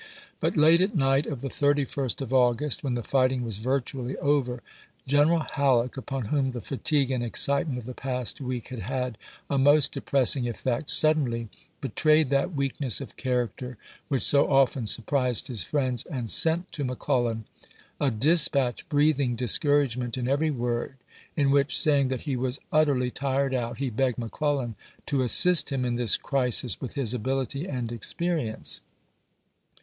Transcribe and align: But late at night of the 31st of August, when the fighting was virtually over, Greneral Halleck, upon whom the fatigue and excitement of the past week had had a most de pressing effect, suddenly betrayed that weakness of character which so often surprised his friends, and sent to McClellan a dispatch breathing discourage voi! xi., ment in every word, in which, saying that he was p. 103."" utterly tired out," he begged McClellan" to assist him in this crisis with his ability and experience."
But 0.39 0.57
late 0.57 0.81
at 0.81 0.95
night 0.95 1.27
of 1.27 1.41
the 1.41 1.47
31st 1.49 2.21
of 2.21 2.33
August, 2.33 2.83
when 2.83 2.95
the 2.95 3.03
fighting 3.03 3.43
was 3.45 3.59
virtually 3.59 4.17
over, 4.17 4.63
Greneral 5.07 5.47
Halleck, 5.51 5.95
upon 5.95 6.29
whom 6.33 6.53
the 6.53 6.59
fatigue 6.59 7.11
and 7.11 7.23
excitement 7.23 7.77
of 7.77 7.85
the 7.85 7.93
past 7.93 8.41
week 8.41 8.69
had 8.69 8.79
had 8.79 9.19
a 9.47 9.59
most 9.59 9.91
de 9.91 10.01
pressing 10.01 10.49
effect, 10.49 10.89
suddenly 10.89 11.49
betrayed 11.81 12.31
that 12.31 12.55
weakness 12.55 12.99
of 12.99 13.15
character 13.15 13.77
which 14.07 14.23
so 14.25 14.49
often 14.49 14.87
surprised 14.87 15.45
his 15.49 15.61
friends, 15.63 16.03
and 16.05 16.31
sent 16.31 16.71
to 16.71 16.83
McClellan 16.83 17.45
a 17.99 18.09
dispatch 18.09 18.89
breathing 18.89 19.35
discourage 19.35 19.93
voi! 19.97 19.99
xi., 19.99 19.99
ment 19.99 20.17
in 20.17 20.27
every 20.27 20.49
word, 20.49 20.95
in 21.35 21.51
which, 21.51 21.77
saying 21.77 22.07
that 22.07 22.21
he 22.21 22.35
was 22.35 22.57
p. 22.57 22.65
103."" 22.71 22.81
utterly 22.81 23.11
tired 23.11 23.53
out," 23.53 23.77
he 23.77 23.91
begged 23.91 24.17
McClellan" 24.17 24.73
to 25.11 25.21
assist 25.21 25.71
him 25.71 25.85
in 25.85 25.95
this 25.95 26.17
crisis 26.17 26.81
with 26.81 26.95
his 26.95 27.13
ability 27.13 27.67
and 27.67 27.91
experience." 27.91 28.81